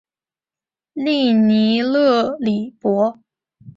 [0.93, 3.19] 利尼勒里博。